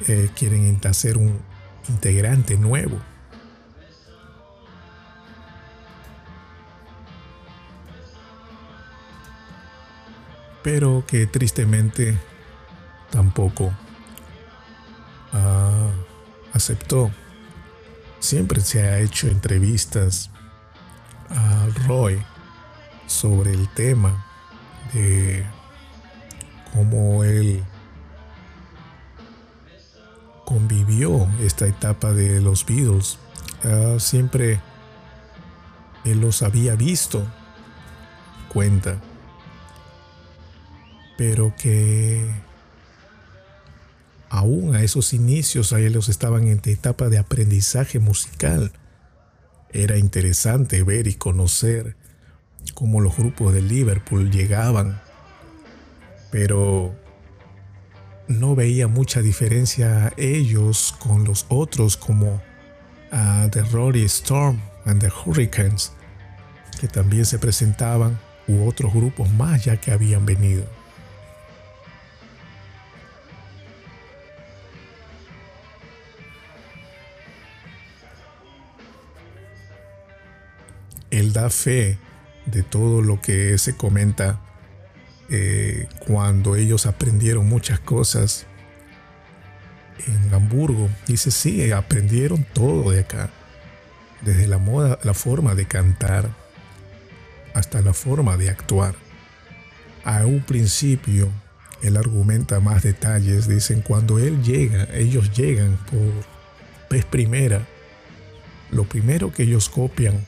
[0.07, 1.39] Eh, quieren hacer un
[1.87, 2.99] integrante nuevo.
[10.63, 12.17] pero que tristemente
[13.11, 13.71] tampoco
[15.33, 15.91] ah,
[16.51, 17.11] aceptó.
[18.19, 20.31] Siempre se ha hecho entrevistas
[21.29, 22.21] a Roy
[23.05, 24.26] sobre el tema
[24.93, 25.45] de
[26.73, 27.63] cómo él
[30.45, 33.17] convivió esta etapa de los Beatles.
[33.63, 34.59] Ah, siempre
[36.05, 37.25] él los había visto,
[38.49, 38.97] cuenta
[41.17, 42.29] pero que
[44.29, 48.71] aún a esos inicios a ellos estaban en etapa de aprendizaje musical.
[49.73, 51.95] Era interesante ver y conocer
[52.73, 55.01] cómo los grupos de Liverpool llegaban,
[56.31, 56.93] pero
[58.27, 62.41] no veía mucha diferencia ellos con los otros como
[63.11, 65.91] uh, The Rory Storm and the Hurricanes,
[66.79, 70.63] que también se presentaban, u otros grupos más ya que habían venido.
[81.17, 81.97] él da fe
[82.47, 84.41] de todo lo que se comenta
[85.29, 88.45] eh, cuando ellos aprendieron muchas cosas
[90.05, 90.89] en Hamburgo.
[91.05, 93.29] Dice, sí, aprendieron todo de acá,
[94.21, 96.29] desde la moda, la forma de cantar
[97.53, 98.95] hasta la forma de actuar.
[100.03, 101.29] A un principio,
[101.81, 106.25] él argumenta más detalles, dicen, cuando él llega, ellos llegan por
[106.89, 107.67] vez primera,
[108.71, 110.25] lo primero que ellos copian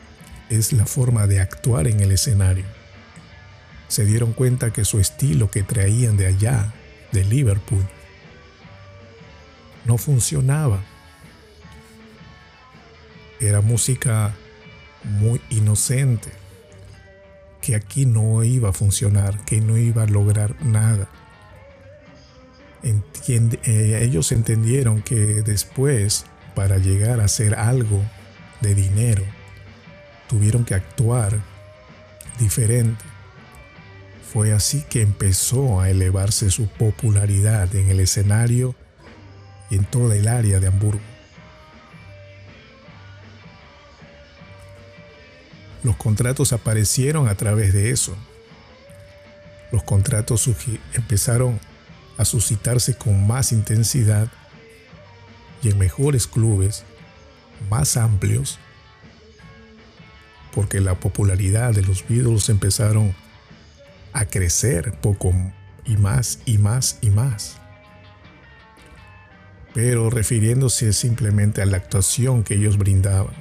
[0.49, 2.65] es la forma de actuar en el escenario.
[3.87, 6.73] Se dieron cuenta que su estilo que traían de allá,
[7.11, 7.85] de Liverpool,
[9.85, 10.83] no funcionaba.
[13.39, 14.35] Era música
[15.03, 16.29] muy inocente,
[17.61, 21.09] que aquí no iba a funcionar, que no iba a lograr nada.
[22.83, 26.25] Eh, ellos entendieron que después,
[26.55, 28.01] para llegar a hacer algo
[28.61, 29.23] de dinero,
[30.29, 31.41] tuvieron que actuar
[32.39, 33.03] diferente.
[34.31, 38.75] Fue así que empezó a elevarse su popularidad en el escenario
[39.71, 41.01] y en toda el área de Hamburgo.
[45.83, 48.15] Los contratos aparecieron a través de eso.
[49.71, 50.49] los contratos
[50.93, 51.59] empezaron
[52.17, 54.27] a suscitarse con más intensidad
[55.61, 56.83] y en mejores clubes,
[57.69, 58.57] más amplios,
[60.53, 63.13] porque la popularidad de los Beatles empezaron
[64.13, 65.33] a crecer poco
[65.85, 67.57] y más y más y más.
[69.73, 73.33] Pero refiriéndose simplemente a la actuación que ellos brindaban.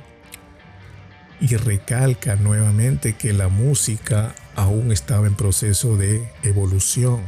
[1.41, 7.23] Y recalca nuevamente que la música aún estaba en proceso de evolución.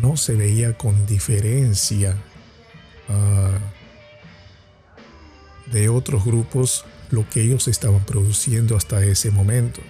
[0.00, 2.14] No se veía con diferencia
[3.08, 3.58] uh,
[5.72, 9.82] de otros grupos lo que ellos estaban produciendo hasta ese momento.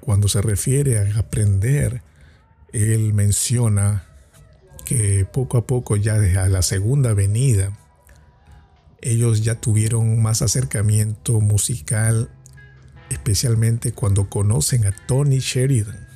[0.00, 2.02] Cuando se refiere a aprender,
[2.72, 4.04] él menciona
[4.84, 7.78] que poco a poco ya desde la segunda venida,
[9.00, 12.30] ellos ya tuvieron más acercamiento musical
[13.10, 16.08] especialmente cuando conocen a Tony Sheridan.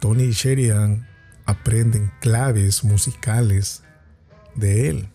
[0.00, 1.08] Tony Sheridan
[1.46, 3.82] aprenden claves musicales
[4.54, 5.08] de él,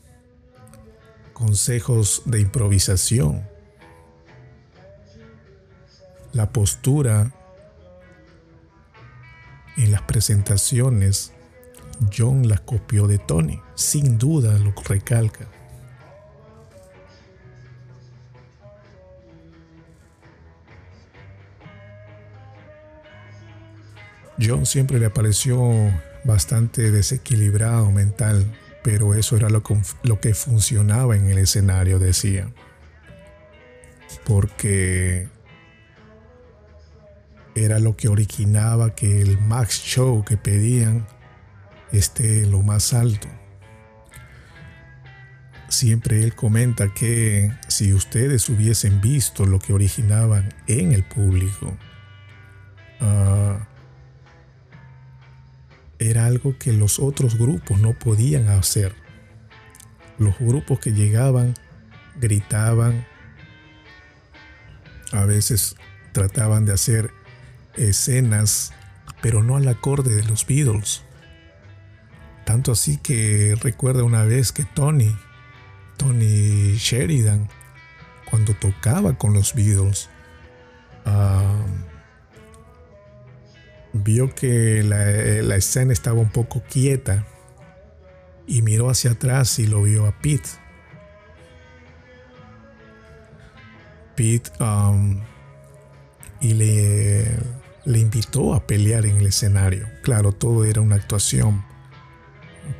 [1.33, 3.47] consejos de improvisación,
[6.33, 7.33] la postura
[9.77, 11.33] en las presentaciones.
[12.15, 15.47] John la copió de Tony, sin duda lo recalca.
[24.41, 25.59] John siempre le pareció
[26.23, 28.45] bastante desequilibrado mental,
[28.83, 32.51] pero eso era lo, que funcionaba en el escenario, decía.
[34.25, 35.27] Porque
[37.55, 41.05] era lo que originaba que el max show que pedían
[41.91, 43.27] esté lo más alto.
[45.67, 51.77] Siempre él comenta que si ustedes hubiesen visto lo que originaban en el público,
[53.01, 53.68] uh,
[55.99, 58.95] era algo que los otros grupos no podían hacer.
[60.17, 61.53] Los grupos que llegaban
[62.19, 63.05] gritaban,
[65.11, 65.75] a veces
[66.13, 67.11] trataban de hacer
[67.75, 68.73] escenas,
[69.21, 71.03] pero no al acorde de los Beatles.
[72.45, 75.15] Tanto así que recuerda una vez que Tony,
[75.97, 77.47] Tony Sheridan,
[78.29, 80.09] cuando tocaba con los Beatles,
[81.05, 81.63] ah,
[83.93, 87.25] vio que eh, la, escena estaba un poco quieta
[88.47, 90.49] y miró hacia atrás y lo vio a Pete.
[94.15, 95.21] Pete um,
[96.41, 97.25] y le,
[97.85, 99.87] le invitó a pelear en el escenario.
[100.03, 101.63] Claro, todo era una actuación.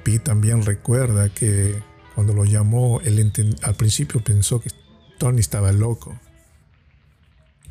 [0.04, 1.82] Pete también recuerda que
[2.16, 3.32] cuando lo llamó, él
[3.62, 4.70] al principio pensó que
[5.18, 6.20] Tony estaba loco,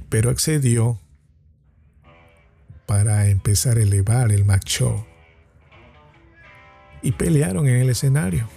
[0.08, 0.98] pero accedió
[2.88, 5.06] para empezar a elevar el macho.
[7.02, 8.48] Y pelearon en el escenario.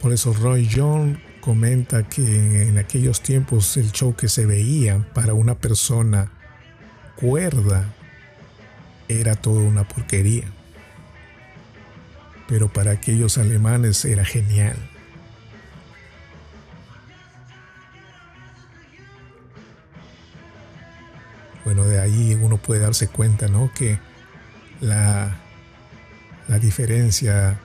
[0.00, 5.34] Por eso Roy John comenta que en aquellos tiempos el show que se veía para
[5.34, 6.30] una persona
[7.16, 7.92] cuerda
[9.08, 10.44] era toda una porquería.
[12.46, 14.89] Pero para aquellos alemanes era genial.
[21.64, 23.70] Bueno, de ahí uno puede darse cuenta, ¿no?
[23.74, 23.98] Que
[24.80, 25.36] la,
[26.48, 27.60] la diferencia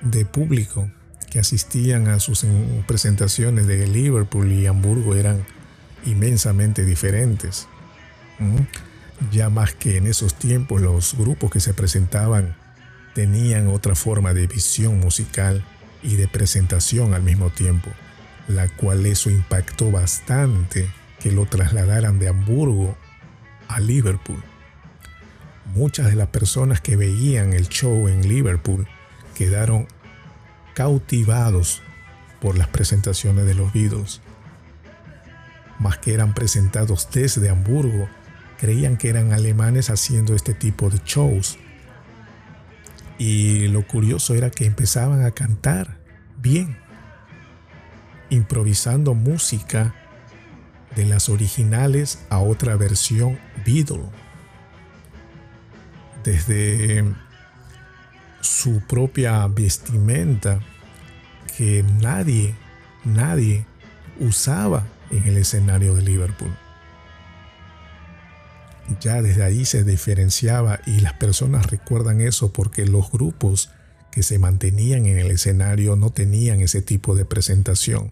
[0.00, 0.90] de público
[1.30, 2.46] que asistían a sus
[2.86, 5.44] presentaciones de Liverpool y Hamburgo eran
[6.06, 7.66] inmensamente diferentes.
[9.30, 12.56] Ya más que en esos tiempos los grupos que se presentaban
[13.14, 15.64] tenían otra forma de visión musical
[16.02, 17.90] y de presentación al mismo tiempo,
[18.46, 20.88] la cual eso impactó bastante
[21.20, 22.96] que lo trasladaran de Hamburgo
[23.68, 24.42] a Liverpool.
[25.74, 28.86] Muchas de las personas que veían el show en Liverpool
[29.34, 29.86] quedaron
[30.74, 31.82] cautivados
[32.40, 34.20] por las presentaciones de los Beatles.
[35.78, 38.08] Más que eran presentados desde Hamburgo,
[38.58, 41.58] creían que eran alemanes haciendo este tipo de shows.
[43.18, 45.98] Y lo curioso era que empezaban a cantar
[46.36, 46.76] bien,
[48.30, 49.94] improvisando música
[50.98, 54.10] de las originales a otra versión Beatle.
[56.24, 57.04] Desde
[58.40, 60.58] su propia vestimenta
[61.56, 62.56] que nadie,
[63.04, 63.64] nadie
[64.18, 66.50] usaba en el escenario de Liverpool.
[69.00, 73.70] Ya desde ahí se diferenciaba y las personas recuerdan eso porque los grupos
[74.10, 78.10] que se mantenían en el escenario no tenían ese tipo de presentación.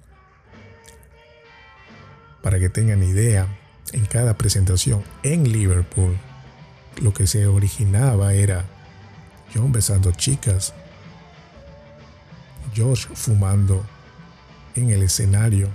[2.47, 3.49] Para que tengan idea,
[3.93, 6.17] en cada presentación en Liverpool,
[7.03, 8.67] lo que se originaba era
[9.53, 10.73] John besando chicas,
[12.73, 13.85] George fumando
[14.77, 15.71] en el escenario,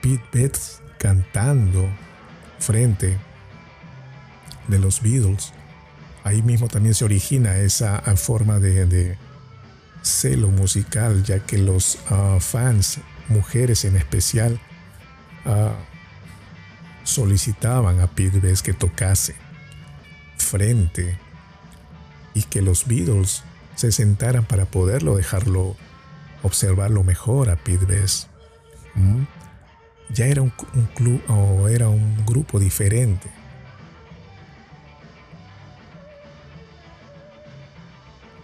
[0.00, 1.86] Pete Betts cantando
[2.58, 3.18] frente
[4.66, 5.52] de los Beatles.
[6.22, 9.18] Ahí mismo también se origina esa forma de,
[10.00, 12.98] celo musical, ya que los ah, fans,
[13.28, 14.60] mujeres en especial,
[15.46, 15.74] ah,
[17.04, 19.34] solicitaban a Pete Best que tocase
[20.38, 21.18] frente
[22.34, 23.42] y que los Beatles
[23.76, 25.76] se sentaran para poderlo dejarlo
[26.42, 28.28] observarlo mejor a Pete Best.
[28.94, 29.22] ¿Mm?
[30.10, 30.50] Ya era un,
[30.94, 33.30] club o era un grupo diferente.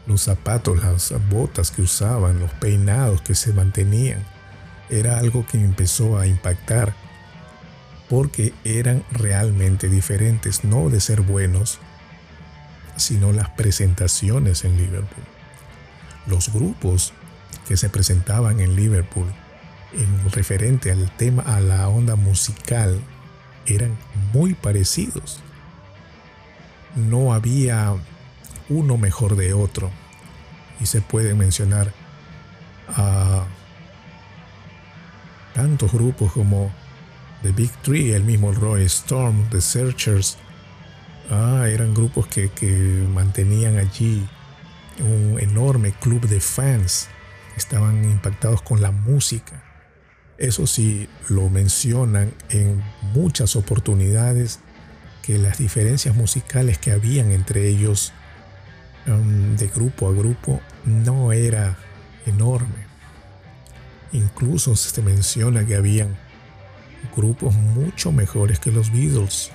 [0.07, 4.25] Los zapatos, las botas que usaban, los peinados que se mantenían,
[4.91, 6.95] era algo que empezó a impactar
[8.09, 11.79] porque eran realmente diferentes, no de ser buenos,
[12.97, 15.25] sino las presentaciones en Liverpool.
[16.27, 17.13] Los grupos
[17.69, 19.33] que se presentaban en Liverpool
[19.93, 23.01] en referente al tema, a la onda musical,
[23.67, 23.97] eran
[24.33, 25.41] muy parecidos.
[26.97, 27.95] No había
[28.69, 29.91] uno mejor de otro.
[30.81, 31.93] Y se puede mencionar
[32.89, 33.45] a
[35.55, 36.71] tantos grupos como
[37.43, 40.37] The Big Three, el mismo Roy Storm, The Searchers.
[41.31, 42.51] Ah, eran grupos que,
[43.13, 44.29] mantenían allí
[44.99, 47.09] un enorme club de fans.
[47.57, 49.65] Estaban impactados con la música.
[50.39, 52.83] Eso sí, lo mencionan en
[53.15, 54.61] muchas oportunidades
[55.23, 58.13] que las diferencias musicales que habían entre ellos
[59.07, 61.77] um, de grupo a grupo no era
[62.27, 62.90] enorme.
[64.13, 66.17] Incluso se menciona que habían
[67.17, 69.51] grupos mucho mejores que los Beatles.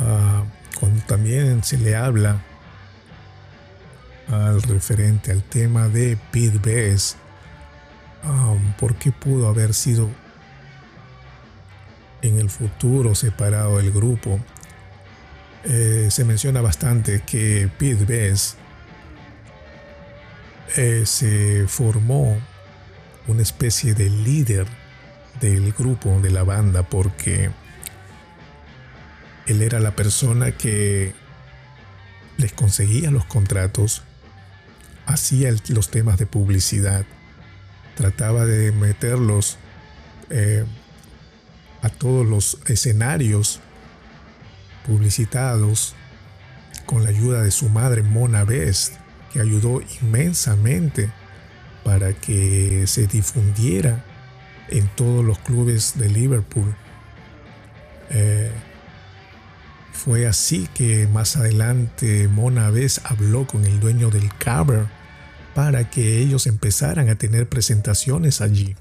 [0.00, 0.44] Ah,
[0.78, 2.40] cuando también se le habla
[4.30, 7.16] al referente al tema de Pete Best
[8.22, 10.10] Um, por qué pudo haber sido
[12.22, 14.40] en el futuro separado del grupo.
[15.64, 18.56] Eh, se menciona bastante que Pete Best
[20.76, 22.38] eh, se formó
[23.26, 24.66] una especie de líder
[25.40, 27.50] del grupo, de la banda, porque
[29.46, 31.14] él era la persona que
[32.36, 34.02] les conseguía los contratos,
[35.06, 37.04] hacía los temas de publicidad
[38.00, 39.58] trataba de meterlos
[40.30, 40.64] eh,
[41.82, 43.60] a todos los escenarios
[44.86, 45.94] publicitados
[46.86, 48.94] con la ayuda de su madre Mona Best,
[49.32, 51.10] que ayudó inmensamente
[51.84, 54.02] para que se difundiera
[54.68, 56.74] en todos los clubes de Liverpool.
[58.10, 58.50] Eh,
[59.92, 64.86] fue así que más adelante Mona Best habló con el dueño del Caber
[65.54, 68.76] para que ellos empezaran a tener presentaciones allí.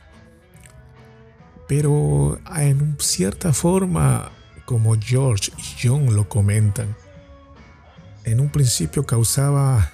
[1.68, 4.32] Pero en cierta forma,
[4.66, 6.95] como George y John lo comentan,
[8.24, 9.91] en un principio causaba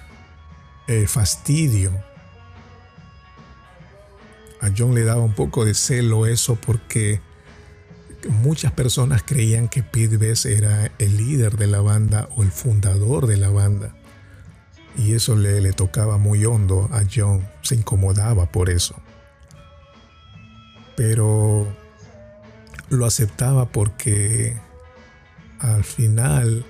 [0.86, 1.92] eh, fastidio.
[4.60, 7.20] A John le daba un poco de celo eso porque
[8.28, 13.26] muchas personas creían que Pete Best era el líder de la banda o el fundador
[13.26, 13.94] de la banda.
[14.96, 18.96] Y eso le, tocaba muy hondo a John, se incomodaba por eso.
[20.96, 21.66] Pero
[22.88, 24.56] lo aceptaba porque
[25.58, 26.64] al final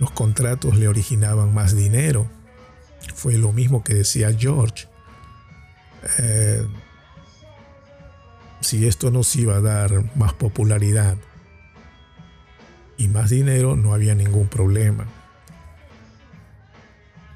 [0.00, 2.28] los contratos le originaban más dinero.
[3.14, 4.88] Fue lo mismo que decía George.
[6.18, 6.66] Eh,
[8.62, 11.16] si esto nos iba a dar más popularidad
[12.96, 15.06] y más dinero, no había ningún problema.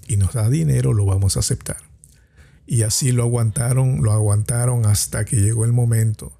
[0.09, 1.77] y nos da dinero, lo vamos a aceptar.
[2.67, 6.33] Y así lo aguantaron, lo aguantaron hasta que llegó el momento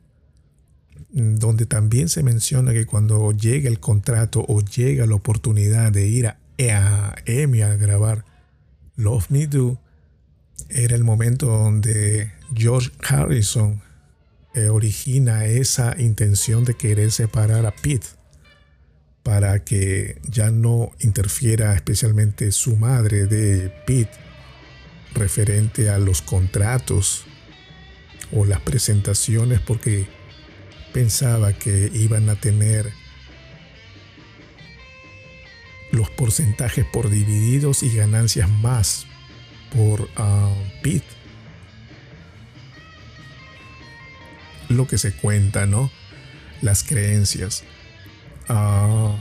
[1.11, 6.27] donde también se menciona que cuando llega el contrato o llega la oportunidad de ir
[6.27, 6.39] a,
[7.27, 8.25] EMI a grabar
[8.97, 9.79] Love Me Do,
[10.75, 13.83] era el momento donde George Harrison
[14.55, 18.07] eh, origina esa intención de querer separar a Pete
[19.23, 24.13] para que ya no interfiera especialmente su madre de Pete
[25.15, 27.25] referente a los contratos
[28.33, 30.07] o las presentaciones porque
[30.93, 32.91] pensaba que iban a tener
[35.93, 39.07] los porcentajes por divididos y ganancias más
[39.75, 41.03] por uh, bit.
[44.69, 45.91] Lo que se cuenta, ¿no?
[46.61, 47.65] Las creencias.
[48.49, 49.15] Uh,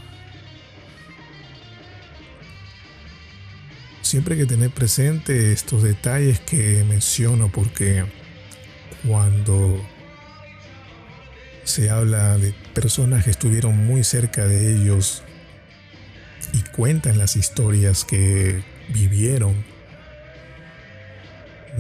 [4.01, 8.05] siempre hay que tener presente estos detalles que menciono porque
[9.07, 9.81] cuando
[11.63, 15.23] se habla de personas que estuvieron muy cerca de ellos
[16.53, 19.70] y cuentan las historias que vivieron.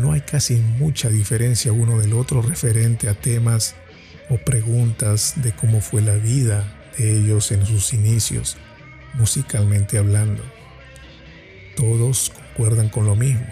[0.01, 3.75] No hay casi mucha diferencia uno del otro referente a temas
[4.29, 6.65] o preguntas de cómo fue la vida
[6.97, 8.57] de ellos en sus inicios,
[9.13, 10.43] musicalmente hablando.
[11.75, 13.47] Todos concuerdan con lo mismo.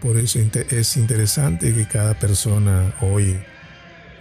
[0.00, 3.36] Por eso es interesante que cada persona hoy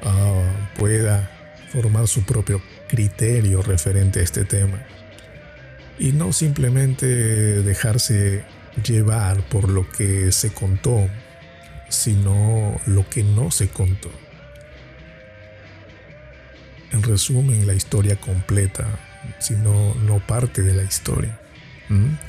[0.04, 0.44] Ah,
[0.78, 1.30] pueda
[1.72, 4.86] formar su propio criterio referente a este tema
[5.98, 7.06] y no simplemente
[7.64, 8.44] dejarse
[8.84, 11.10] llevar por lo que se contó,
[11.90, 14.12] sino lo que no se contó.
[16.92, 18.88] En resumen, la historia completa,
[19.40, 21.40] sino no parte de la historia,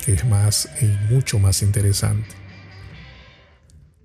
[0.05, 2.35] que es más y mucho más interesante.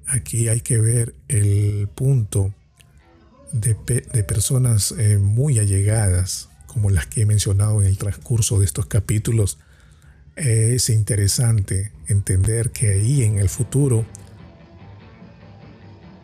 [0.08, 2.54] Aquí hay que ver el punto
[3.52, 3.76] de,
[4.24, 9.60] personas eh, muy allegadas, como las que he mencionado en el transcurso de estos capítulos,
[10.36, 14.06] es interesante entender que ahí en el futuro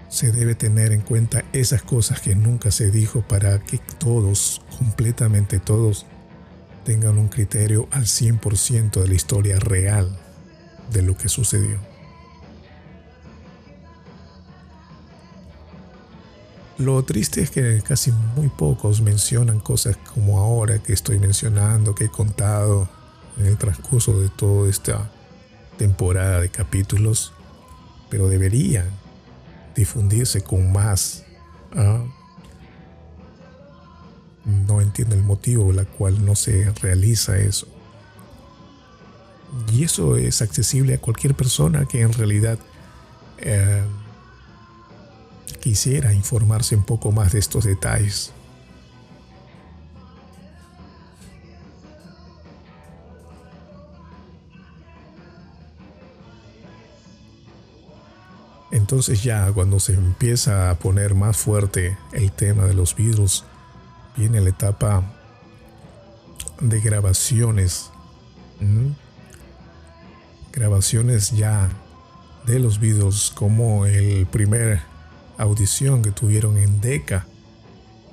[0.09, 5.59] se debe tener en cuenta esas cosas que nunca se dijo para que todos, completamente
[5.59, 6.05] todos,
[6.84, 10.17] tengan un criterio al 100% de la historia real
[10.91, 11.77] de lo que sucedió.
[16.80, 22.05] Lo triste es que casi muy pocos mencionan cosas como ahora que estoy mencionando, que
[22.05, 22.89] he contado
[23.38, 25.11] en el transcurso de toda esta
[25.80, 27.32] temporada de capítulos,
[28.09, 28.89] pero deberían
[29.75, 31.23] difundirse con más.
[31.73, 32.03] ¿ah?
[34.43, 37.67] No entiendo el motivo por el cual no se realiza eso.
[39.71, 42.59] Y eso es accesible a cualquier persona que en realidad
[43.38, 43.82] eh,
[45.61, 48.34] quisiera informarse un poco más de estos detalles.
[58.89, 63.43] Entonces ya cuando se empieza a poner más fuerte el tema de los Beatles,
[64.17, 65.03] viene la etapa
[66.59, 67.91] de grabaciones.
[70.51, 71.69] Grabaciones ya
[72.47, 74.81] de los Beatles como el primer
[75.37, 77.27] audición que tuvieron en DECA,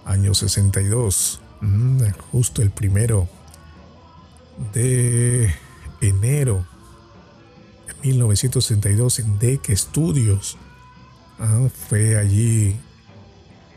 [0.04, 2.02] año 62, mm,
[2.32, 3.30] justo el primero
[4.74, 5.54] de
[6.02, 6.66] enero
[7.86, 10.58] de 1962 en DECA Studios.
[11.38, 12.76] Ah, fue allí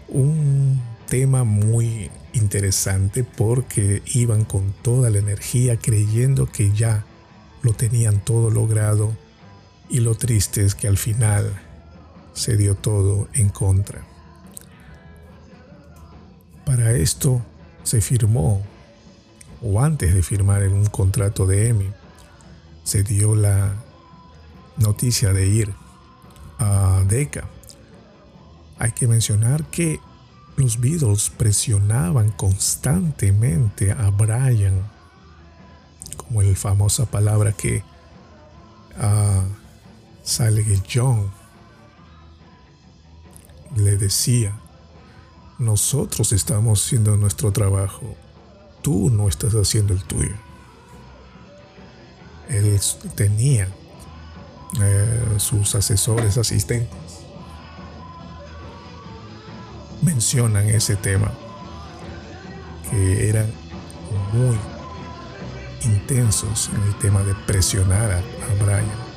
[0.07, 7.05] un tema muy interesante porque iban con toda la energía creyendo que ya
[7.62, 9.12] lo tenían todo logrado
[9.89, 11.60] y lo triste es que al final
[12.34, 14.05] se dio todo en contra.
[16.66, 17.41] Para esto
[17.84, 18.64] se firmó,
[19.62, 21.91] o antes de firmar en un contrato de EMI,
[22.84, 23.74] se dio la
[24.78, 25.74] noticia de ir
[27.07, 27.47] Decca.
[28.78, 29.99] Hay que mencionar que
[30.55, 34.84] los Beatles presionaban constantemente a Brian,
[36.18, 37.84] como la famosa palabra que
[38.97, 39.43] uh,
[40.24, 41.32] sale John
[43.76, 44.53] le decía,
[45.57, 48.16] nosotros estamos haciendo nuestro trabajo,
[48.82, 50.36] tú no estás haciendo el tuyo.
[52.49, 52.80] Él
[53.16, 53.70] tenía
[54.82, 56.90] eh, sus asesores, asistentes,
[60.02, 61.32] mencionan ese tema,
[62.90, 63.52] que eran
[64.34, 64.58] muy
[65.84, 69.09] intensos en el tema de presionar a, a Brian